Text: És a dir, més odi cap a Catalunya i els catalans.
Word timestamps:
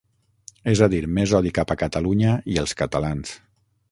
És 0.71 0.79
a 0.85 0.87
dir, 0.93 1.01
més 1.17 1.33
odi 1.41 1.51
cap 1.59 1.75
a 1.75 1.77
Catalunya 1.83 2.33
i 2.55 2.59
els 2.65 2.75
catalans. 2.83 3.37